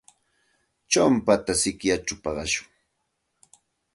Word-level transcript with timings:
Chumpata 0.91 1.53
sikyachaw 1.61 2.19
paqashun. 2.23 2.67